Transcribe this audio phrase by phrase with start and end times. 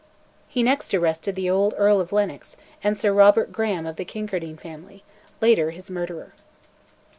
[0.47, 4.57] He next arrested the old Earl of Lennox, and Sir Robert Graham of the Kincardine
[4.57, 5.03] family,
[5.41, 6.33] later his murderer.